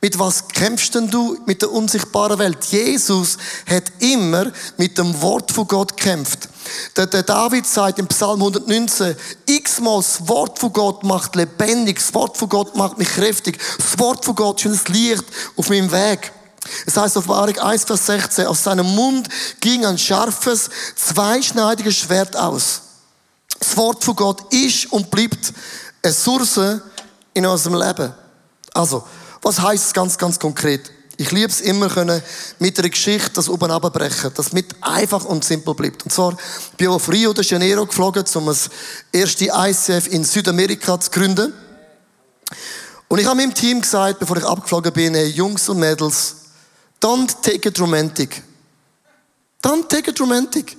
[0.05, 2.63] mit was kämpfst denn du mit der unsichtbaren Welt?
[2.67, 6.47] Jesus hat immer mit dem Wort von Gott gekämpft.
[6.95, 12.13] Der, der David sagt im Psalm 119, x-mal das Wort von Gott macht lebendig, das
[12.13, 15.25] Wort von Gott macht mich kräftig, das Wort von Gott ist ein Licht
[15.57, 16.33] auf meinem Weg.
[16.85, 19.27] Es heißt auf Wahrung 1, Vers 16, aus seinem Mund
[19.61, 22.83] ging ein scharfes, zweischneidiges Schwert aus.
[23.59, 25.55] Das Wort von Gott ist und bleibt
[26.03, 26.61] eine Source
[27.33, 28.13] in unserem Leben.
[28.75, 29.03] Also,
[29.45, 30.91] was heißt es ganz, ganz konkret?
[31.17, 32.21] Ich liebe es immer können,
[32.59, 36.03] mit einer Geschichte das oben abbrechen, dass mit einfach und simpel bleibt.
[36.03, 36.33] Und zwar
[36.77, 38.69] bin ich auf Rio de Janeiro geflogen, um das
[39.13, 41.53] erste ICF in Südamerika zu gründen.
[43.07, 46.37] Und ich habe meinem Team gesagt, bevor ich abgeflogen bin, hey, Jungs und Mädels,
[47.01, 48.43] Don't take it romantic.
[49.63, 50.77] Don't take it romantic.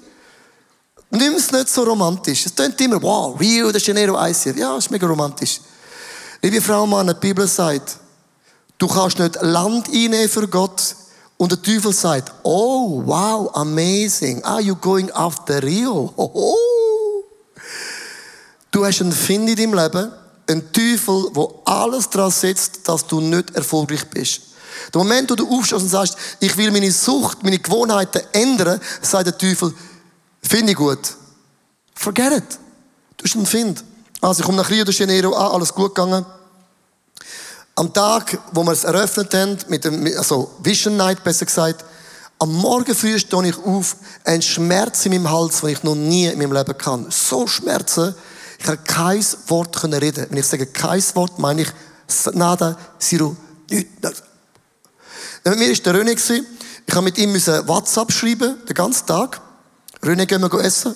[1.12, 2.47] Nimm es nicht so romantisch.
[2.47, 4.58] Es klingt immer, wow, Rio de Janeiro ICF.
[4.58, 5.62] Ja, ist mega romantisch.
[6.41, 7.99] Liebe Frau, Mann, die Bibel sagt,
[8.77, 10.95] du kannst nicht Land einnehmen für Gott.
[11.38, 14.41] Und der Teufel sagt, oh, wow, amazing.
[14.43, 16.13] Are you going after Rio?
[16.15, 16.55] Oh,
[18.75, 20.11] Du hast einen Find in deinem Leben,
[20.49, 24.41] einen Teufel, der alles daran setzt, dass du nicht erfolgreich bist.
[24.93, 29.27] Der Moment, wo du aufstehst und sagst, ich will meine Sucht, meine Gewohnheiten ändern, sagt
[29.27, 29.73] der Teufel,
[30.41, 30.99] finde ich gut.
[31.93, 32.59] Forget it.
[33.15, 33.81] Du bist ein Find.
[34.19, 36.25] Also ich komme nach Rio de Janeiro an, alles gut gegangen.
[37.77, 41.83] Am Tag, wo wir es eröffnet haben, mit dem, also Vision Night besser gesagt,
[42.39, 46.27] am Morgen früh stehe ich auf, ein Schmerz in meinem Hals, den ich noch nie
[46.27, 47.07] in meinem Leben kann.
[47.09, 48.15] So Schmerzen,
[48.59, 50.27] ich kann kein Wort reden.
[50.29, 51.69] Wenn ich sage kein Wort, meine ich
[52.33, 53.35] nada, zero,
[53.69, 54.23] nichts.
[55.43, 56.43] Mit mir war der René.
[56.88, 59.41] Ich habe mit ihm WhatsApp schreiben, den ganzen Tag.
[60.01, 60.95] René, gehen wir essen?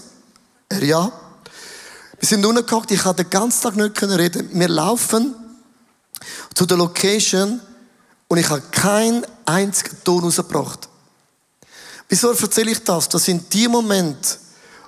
[0.70, 1.12] Er ja.
[2.20, 4.50] Wir sind unten gehockt, ich konnte den ganzen Tag nicht reden.
[4.54, 5.36] Wir laufen
[6.54, 7.62] zu der Location
[8.28, 10.88] und ich habe keinen einzigen Ton rausgebracht.
[12.08, 13.10] Wieso erzähle ich das?
[13.10, 14.38] Das sind die Momente,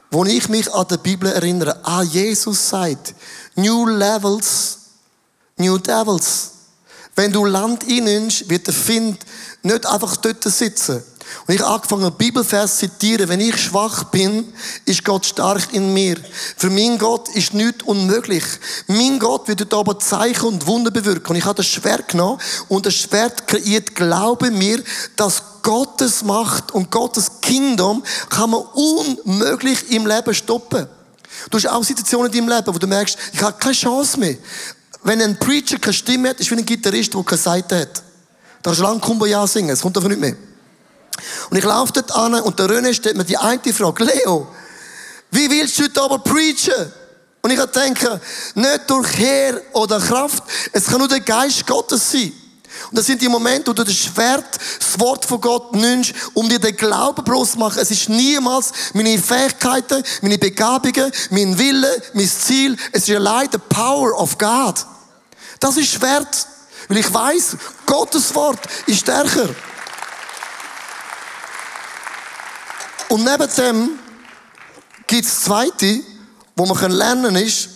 [0.10, 1.80] wo ich mich an der Bibel erinnere.
[1.86, 3.13] Ah, Jesus sagt,
[3.56, 4.78] New Levels,
[5.58, 6.52] New Devils.
[7.15, 9.20] Wenn du Land einnimmst, wird der Find
[9.63, 11.04] nicht einfach dort sitzen.
[11.47, 13.29] Und ich habe angefangen, Bibelvers zu zitieren.
[13.29, 14.53] Wenn ich schwach bin,
[14.86, 16.17] ist Gott stark in mir.
[16.57, 18.43] Für mein Gott ist nichts unmöglich.
[18.88, 21.31] Mein Gott wird oben Zeichen und Wunder bewirken.
[21.31, 24.84] Und ich habe das Schwert genommen und das Schwert kreiert Glaube mir,
[25.15, 30.88] dass Gottes Macht und Gottes Kingdom kann man unmöglich im Leben stoppen.
[31.49, 34.36] Du hast auch Situationen in deinem Leben, wo du merkst, ich habe keine Chance mehr.
[35.03, 38.03] Wenn ein Preacher keine Stimme hat, ist wie ein Gitarrist, der keine Seite hat.
[38.62, 40.36] Da kannst du lange Kumbaya singen, es kommt einfach nicht mehr.
[41.50, 44.47] Und ich laufe dort an und der René stellt mir die eine Frage, Leo,
[45.32, 46.93] wie willst du heute aber preachen?
[47.41, 48.21] Und ich denke,
[48.56, 52.32] nicht durch Heer oder Kraft, es kann nur der Geist Gottes sein.
[52.89, 56.47] Und das sind die Momente, wo du das Schwert, das Wort von Gott nimmst, um
[56.47, 57.80] dir den Glauben bloß zu machen.
[57.80, 62.78] Es ist niemals meine Fähigkeiten, meine Begabungen, mein Wille, mein Ziel.
[62.91, 64.86] Es ist allein the power of God.
[65.60, 66.47] Das ist Schwert.
[66.88, 69.50] Weil ich weiß, Gottes Wort ist stärker.
[73.12, 74.00] Und neben dem
[75.06, 76.00] gibt es Zweite,
[76.56, 77.67] wo man lernen kann, ist,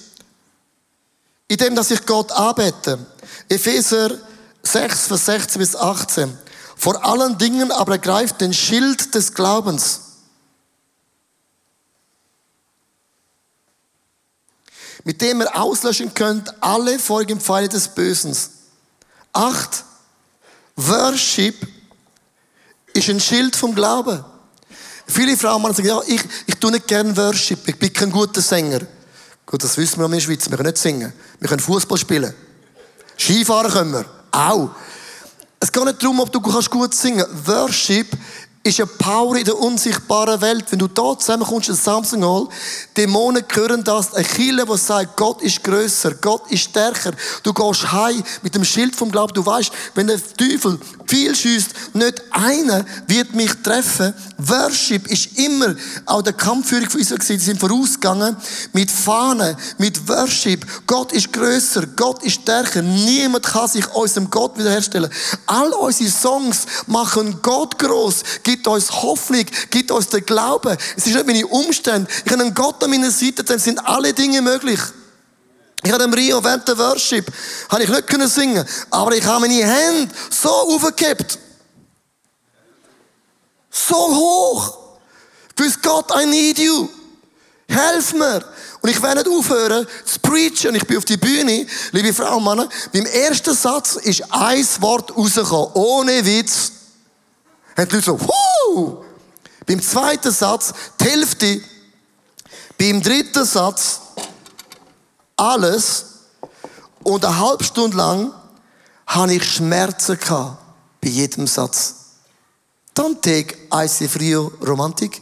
[1.50, 3.06] indem dass ich Gott anbete.
[3.50, 4.18] Epheser
[4.64, 6.38] 6, Vers 16 bis 18.
[6.78, 10.00] Vor allen Dingen aber ergreift den Schild des Glaubens.
[15.04, 18.38] Mit dem ihr auslöschen könnt alle folgenden Pfeile des Bösen.
[19.34, 19.84] Acht,
[20.78, 21.68] Worship
[22.94, 24.24] ist ein Schild vom Glauben.
[25.08, 28.80] Viele Frauen sagen, ja, ich, ich tue nicht gerne Worship, ich bin kein guter Sänger.
[29.46, 31.14] Gut, das wissen wir in der Schweiz, wir können nicht singen.
[31.40, 32.34] Wir können Fußball spielen.
[33.18, 34.06] Skifahren können wir.
[34.32, 34.72] Auch.
[35.60, 37.48] Es geht nicht darum, ob du gut singen kannst.
[37.48, 38.08] Worship
[38.66, 40.66] ist eine Power in der unsichtbaren Welt.
[40.72, 42.48] Wenn du da zusammenkommst in Samsung Hall,
[42.98, 47.12] Dämonen hören das, ein Killer, der sagt, Gott ist grösser, Gott ist stärker.
[47.44, 49.36] Du gehst heim mit dem Schild vom Glauben.
[49.36, 54.16] Du weißt, wenn der Teufel viel schießt, nicht einer wird mich treffen.
[54.38, 55.76] Worship ist immer,
[56.08, 58.36] auch der Kampfführung von Israel die sind vorausgegangen,
[58.74, 60.66] mit Fahnen, mit Worship.
[60.88, 62.82] Gott ist grösser, Gott ist stärker.
[62.82, 65.12] Niemand kann sich unserem Gott wiederherstellen.
[65.46, 68.24] All unsere Songs machen Gott groß,
[68.68, 70.78] uns Hoffnung, gibt uns den Glauben.
[70.96, 72.10] Es ist nicht meine Umstände.
[72.26, 74.80] Ich habe einen Gott an meiner Seite, dann sind alle Dinge möglich.
[75.84, 77.32] Ich habe im Rio während der Worship,
[77.70, 81.38] habe ich nicht können singen, aber ich habe meine Hände so aufgehabt.
[83.70, 84.78] So hoch.
[85.56, 86.90] Bis Gott, I need you.
[87.68, 88.44] Helf mir.
[88.82, 90.70] Und ich werde nicht aufhören zu preachen.
[90.70, 92.70] Und ich bin auf die Bühne, liebe Frauen und Männer.
[92.94, 95.72] Beim ersten Satz ist ein Wort rausgekommen.
[95.74, 96.72] Ohne Witz.
[97.76, 99.04] Haben die Leute so, Wuh!
[99.66, 101.62] Beim zweiten Satz, die Hälfte.
[102.78, 104.02] Beim dritten Satz,
[105.36, 106.06] alles.
[107.04, 108.34] Und eine halbe Stunde lang
[109.08, 110.58] hatte ich Schmerzen gehabt
[111.02, 111.96] bei jedem Satz.
[112.94, 115.22] Dann take Icy Frio Romantik.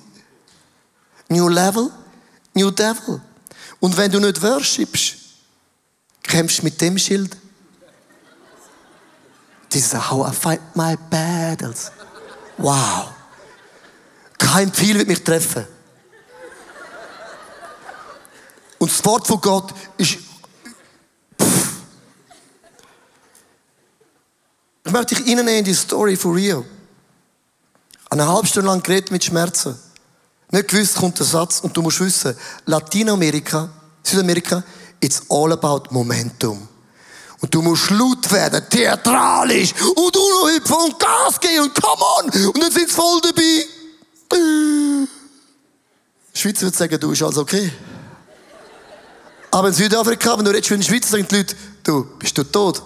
[1.29, 1.89] New Level,
[2.53, 3.21] New Devil.
[3.79, 5.15] Und wenn du nicht worshipst,
[6.21, 7.35] kämpfst mit dem Schild.
[9.69, 11.91] This is how I fight my battles.
[12.63, 13.09] Wow.
[14.37, 15.67] Kein Pfeil wird mich treffen.
[18.77, 20.17] Und das Wort von Gott ist.
[21.41, 21.81] Pff.
[24.85, 26.65] Ich möchte dich in die Story von Rio.
[28.09, 29.77] Eine halbe Stunde lang geredet mit Schmerzen.
[30.49, 31.59] Nicht gewusst, kommt der Satz.
[31.59, 32.33] Und du musst wissen,
[32.65, 33.69] Lateinamerika,
[34.03, 34.63] Südamerika,
[35.01, 36.69] it's all about Momentum.
[37.43, 39.73] Und du musst laut werden, theatralisch.
[39.73, 42.25] Und du noch hüpfen und Gas geben und come on.
[42.47, 43.65] Und dann sind sie voll dabei.
[46.33, 47.69] Die Schweizer würde sagen, du, ist alles okay.
[49.51, 52.45] Aber in Südafrika, wenn du redest für den Schweizer, sagen die Leute, du, bist du
[52.45, 52.81] tot?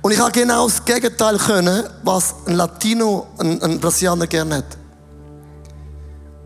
[0.00, 4.78] Und ich habe genau das Gegenteil können, was ein Latino, ein, ein Brasilianer gerne hat.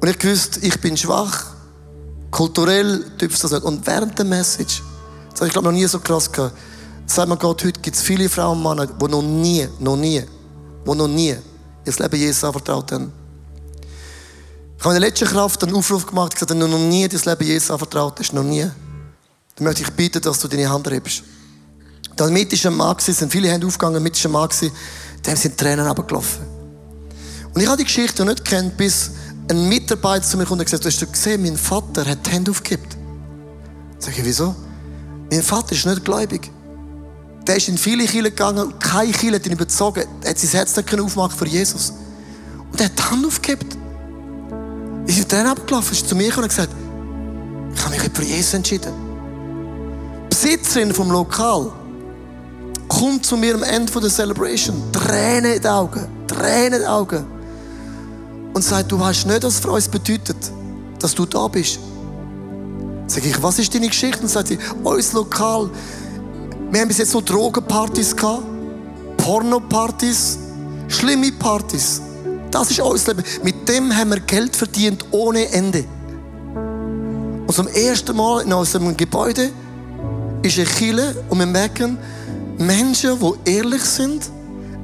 [0.00, 1.46] Und ich wusste, ich bin schwach.
[2.32, 3.62] Kulturell typisch das nicht.
[3.62, 4.82] Und während der Message,
[5.36, 6.56] das habe ich glaube noch nie so krass gehabt,
[7.04, 10.22] sagt man Gott, heute gibt es viele Frauen und Männer, die noch nie, noch nie,
[10.86, 11.36] die noch nie
[11.84, 13.12] ihr Leben Jesus anvertraut haben.
[14.78, 17.20] Ich habe in der letzten Kraft einen Aufruf gemacht, gesagt, wenn du noch nie dein
[17.20, 21.22] Leben Jesus anvertraut hast, noch nie, dann möchte ich bitten, dass du deine Hand hebst.
[22.16, 24.48] Dann mit ist ein Mann sind viele Hände aufgegangen, mit ist ein Mann
[25.26, 26.46] dem sind Tränen abgelaufen.
[27.52, 29.10] Und ich habe die Geschichte noch nicht kennt, bis
[29.50, 32.50] ein Mitarbeiter zu mir kommt und gesagt, du hast gesehen, mein Vater hat die Hände
[32.50, 32.88] aufgegeben.
[33.98, 34.54] Sag ich, wieso?
[35.30, 36.50] Mein Vater ist nicht gläubig.
[37.46, 40.04] Der ist in viele Kirchen gegangen und keine Kirche hat ihn überzogen.
[40.22, 41.92] Er hat sein Herz nicht aufmachen für Jesus.
[42.72, 43.68] Und er hat die Hand aufgegeben.
[45.06, 46.72] Ich bin dann abgelaufen, ist zu mir gekommen und gesagt,
[47.74, 48.92] ich habe mich für Jesus entschieden.
[50.24, 51.70] Die Besitzerin vom Lokal
[52.88, 57.24] kommt zu mir am Ende der Celebration, Tränen in den Augen, Tränen in den Augen
[58.52, 60.36] und sagt, du weißt nicht, was für uns bedeutet,
[60.98, 61.78] dass du da bist.
[63.06, 64.22] Sag ich, was ist deine Geschichte?
[64.22, 65.70] Und sagt sie, unser Lokal,
[66.70, 68.42] wir haben bis jetzt so Drogenpartys gehabt,
[69.16, 70.38] Pornopartys,
[70.88, 72.00] schlimme Partys.
[72.50, 73.24] Das ist unser Leben.
[73.42, 75.84] Mit dem haben wir Geld verdient ohne Ende.
[77.46, 79.50] Und zum ersten Mal in unserem Gebäude
[80.42, 81.98] ist eine Kille und wir merken,
[82.58, 84.30] Menschen, die ehrlich sind,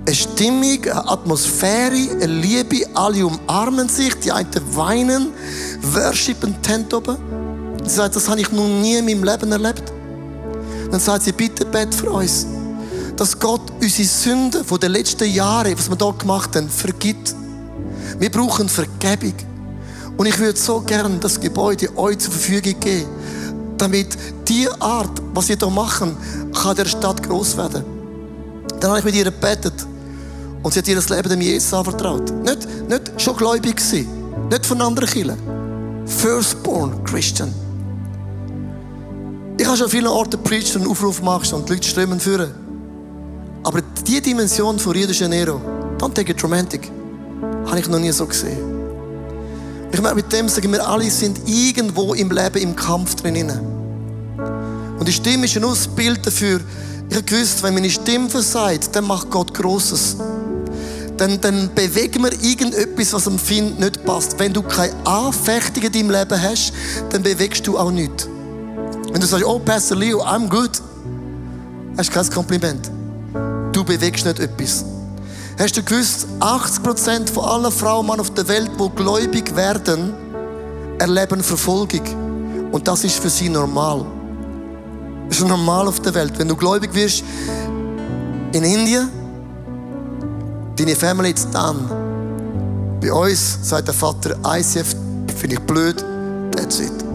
[0.07, 5.29] eine Stimmung, eine Atmosphäre, eine Liebe, alle umarmen sich, die einen weinen,
[5.81, 7.17] worshipen Tent oben.
[7.85, 9.93] Sie sagt, das habe ich noch nie in meinem Leben erlebt.
[10.91, 12.47] Dann sagt sie, bitte bet für uns,
[13.17, 17.35] dass Gott unsere Sünden von den letzten Jahren, was wir hier gemacht haben, vergibt.
[18.19, 19.35] Wir brauchen Vergebung.
[20.17, 23.07] Und ich würde so gerne das Gebäude euch zur Verfügung geben,
[23.79, 24.09] damit
[24.47, 26.17] die Art, was ihr hier machen,
[26.55, 27.85] kann der Stadt groß werden.
[28.81, 29.75] Dann habe ich mit ihr gebetet.
[30.63, 32.31] Und sie hat ihr das Leben dem Jesus anvertraut.
[32.43, 34.07] Nicht, nicht schon gläubig gewesen.
[34.51, 35.37] Nicht von anderen Kirchen.
[36.07, 37.62] Firstborn Christian.
[39.63, 42.19] Ich habe schon an vielen Orten preached und einen Aufruf gemacht und die Leute strömen
[42.19, 42.53] führen.
[43.63, 45.61] Aber die Dimension von Rio de Janeiro,
[45.99, 46.91] don't take it romantic,
[47.67, 48.59] habe ich noch nie so gesehen.
[49.93, 53.53] Ich möchte mit dem sagen, wir alle sind irgendwo im Leben im Kampf drin.
[54.99, 56.61] Und die Stimme ist ein Ausbild dafür.
[57.09, 60.17] Ich habe gewusst, wenn meine Stimme versagt, dann macht Gott Großes
[61.19, 64.37] dann, dann bewegen wir irgendetwas, was am Feind nicht passt.
[64.41, 66.73] Wenn du keine Anfechtung in deinem Leben hast,
[67.11, 68.27] dann bewegst du auch nichts.
[69.13, 70.81] Wenn du sagst, oh, Pastor Leo, I'm good,
[71.99, 72.91] hast du kein Kompliment.
[73.73, 74.85] Du bewegst nicht etwas.
[75.59, 80.15] Hast du gewusst, 80% von allen Frauen und auf der Welt, die gläubig werden,
[80.99, 82.01] erleben Verfolgung.
[82.73, 84.07] Und das ist für sie normal.
[85.29, 86.39] Das ist normal auf der Welt.
[86.39, 87.23] Wenn du gläubig wirst
[88.53, 89.11] in Indien,
[90.77, 91.89] deine Family jetzt dann.
[93.01, 94.97] Bei uns sagt der Vater, ICF
[95.37, 96.03] finde ich blöd,
[96.57, 97.12] that's it.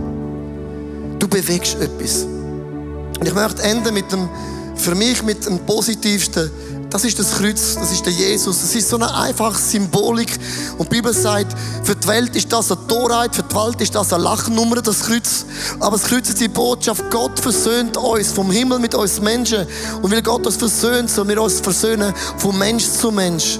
[1.20, 2.24] Du bewegst etwas.
[2.24, 4.30] Und ich möchte enden mit dem,
[4.76, 6.52] für mich mit dem positivsten
[6.90, 8.62] das ist das Kreuz, das ist der Jesus.
[8.62, 10.40] Das ist so eine einfache Symbolik.
[10.78, 11.54] Und die Bibel sagt,
[11.84, 15.02] für die Welt ist das eine Torheit, für die Welt ist das eine Lachnummer, das
[15.02, 15.46] Kreuz.
[15.80, 19.68] Aber das Kreuz ist die Botschaft, Gott versöhnt uns vom Himmel mit uns Menschen.
[20.02, 23.60] Und weil Gott uns versöhnt, sollen wir uns versöhnen von Mensch zu Mensch.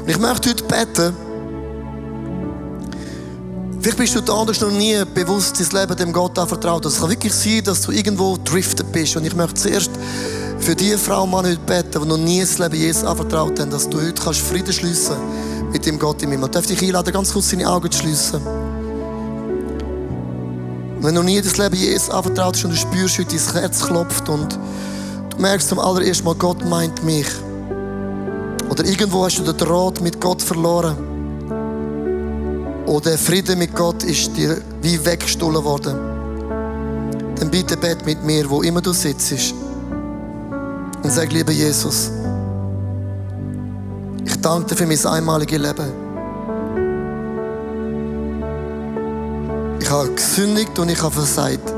[0.00, 1.16] Und ich möchte heute beten,
[3.82, 6.86] Vielleicht bist du da und hast noch nie bewusst dein Leben dem Gott anvertraut.
[6.86, 9.16] Es kann wirklich sein, dass du irgendwo driftet bist.
[9.16, 9.90] Und ich möchte zuerst
[10.60, 13.90] für die Frau Mann heute beten, die noch nie das Leben Jesus anvertraut haben, dass
[13.90, 15.16] du heute kannst Frieden schliessen
[15.72, 16.48] mit dem Gott im Himmel.
[16.48, 18.40] Darf dich einladen, ganz kurz deine Augen zu schliessen.
[20.96, 23.52] Und wenn du noch nie das Leben Jesus anvertraut hast und du spürst, wie dein
[23.62, 24.60] Herz klopft und
[25.30, 27.26] du merkst zum allerersten Mal, Gott meint mich.
[28.70, 31.11] Oder irgendwo hast du den Draht mit Gott verloren.
[32.92, 35.96] Oder der Friede mit Gott ist dir wie weggestohlen worden.
[37.36, 39.54] Dann bitte bet mit mir, wo immer du sitzt.
[41.02, 42.10] Und sag, lieber Jesus,
[44.26, 45.90] ich danke dir für mein einmaliges Leben.
[49.80, 51.72] Ich habe gesündigt und ich habe versagt.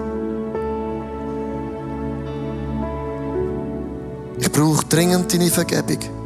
[4.40, 6.23] Ich brauche dringend deine Vergebung.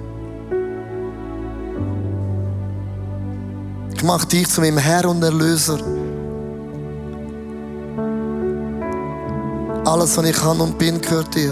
[3.98, 5.76] Ich mache dich zu meinem Herr und Erlöser.
[9.84, 11.50] Alles, was ich kann und bin, gehört dir.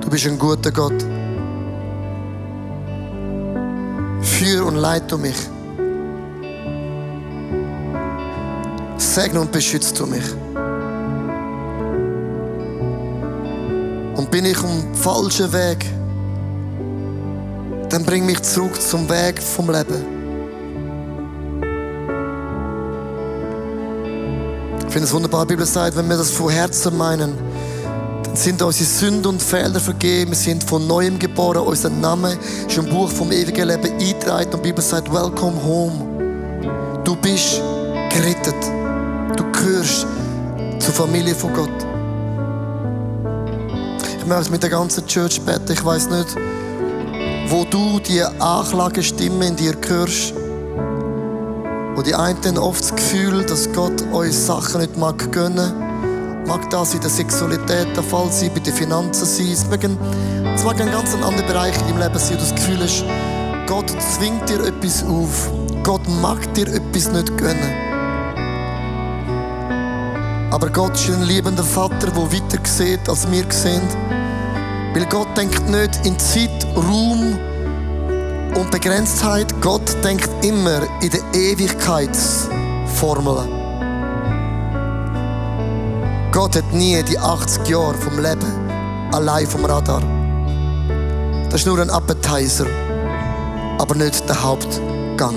[0.00, 1.00] Du bist ein guter Gott.
[4.20, 5.36] Führ und leite mich.
[8.96, 10.24] Segne und beschützt du mich.
[14.16, 15.86] Und bin ich den falschen Weg,
[17.90, 20.18] dann bring mich zurück zum Weg vom Leben.
[24.86, 27.34] Ich finde es wunderbar, die Bibel sagt, wenn wir das von Herzen meinen,
[28.34, 32.86] sind unsere Sünden und Fehler vergeben, wir sind von Neuem geboren, unser Name ist im
[32.86, 37.02] Buch vom ewigen Leben eingetragen und die Bibel sagt, welcome home.
[37.04, 37.60] Du bist
[38.10, 38.54] gerettet.
[39.36, 40.06] Du gehörst
[40.78, 41.68] zur Familie von Gott.
[44.18, 45.72] Ich möchte mit der ganzen Church beten.
[45.72, 46.36] Ich weiß nicht,
[47.50, 50.34] wo du die Anklagestimme in dir hörst.
[51.94, 55.72] Wo die einen oft das Gefühl, dass Gott uns Sachen nicht mag gönnen
[56.46, 59.52] Mag das in der Sexualität der Fall sein, bei den Finanzen sein.
[59.52, 59.98] Es mag ein,
[60.54, 63.04] es mag ein ganz anderer Bereich in deinem Leben sein, wo du das Gefühl hast,
[63.66, 65.50] Gott zwingt dir etwas auf.
[65.82, 67.72] Gott mag dir etwas nicht gönnen.
[70.50, 74.27] Aber Gott ist ein liebender Vater, der weiter sieht, als wir sehen.
[74.98, 77.38] Weil Gott denkt nicht in Zeit, Raum
[78.56, 79.54] und Begrenztheit.
[79.60, 83.46] Gott denkt immer in der Ewigkeitsformel.
[86.32, 88.52] Gott hat nie die 80 Jahre vom Leben
[89.12, 90.02] allein vom Radar.
[91.48, 92.66] Das ist nur ein Appetizer,
[93.78, 95.36] aber nicht der Hauptgang.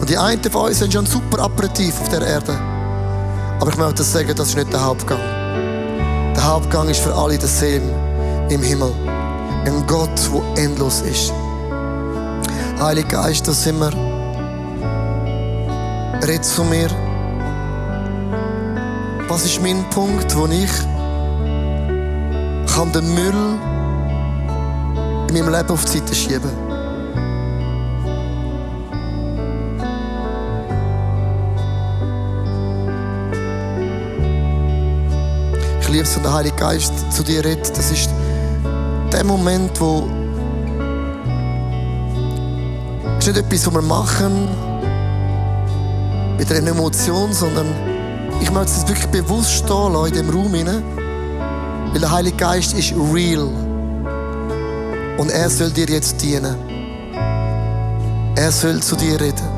[0.00, 2.58] Und die einen von uns haben schon ein super Aperitif auf der Erde.
[3.60, 5.37] Aber ich möchte sagen, das ist nicht der Hauptgang.
[6.48, 7.86] Hauptgang ist für alle derselbe
[8.48, 8.90] im Himmel.
[9.66, 10.18] Ein Gott,
[10.56, 11.30] der endlos ist.
[12.80, 13.92] Heiliger Geist, das sind wir.
[16.26, 16.88] Red zu mir.
[19.28, 20.70] Was ist mein Punkt, wo ich
[22.74, 23.58] kann den Müll
[25.28, 26.67] in meinem Leben auf die Seite schieben Ich
[35.88, 37.76] liebe es, wenn der Heilige Geist zu dir redet.
[37.76, 38.10] Das ist
[39.12, 40.08] der Moment, wo
[43.18, 44.48] es nicht etwas, was wir machen
[46.36, 47.66] mit einer Emotion, sondern
[48.40, 50.82] ich möchte es wirklich bewusst stehen lassen in diesem Raum hinein.
[51.92, 53.48] Weil der Heilige Geist ist real.
[55.18, 56.56] Und er soll dir jetzt dienen.
[58.36, 59.57] Er soll zu dir reden.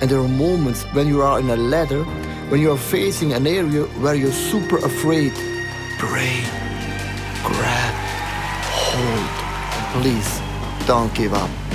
[0.00, 2.04] And there are moments when you are in a ladder,
[2.48, 5.32] when you are facing an area where you're super afraid.
[5.98, 6.40] Pray,
[7.44, 7.94] grab,
[8.80, 10.02] hold.
[10.02, 10.40] Please
[10.86, 11.69] don't give up.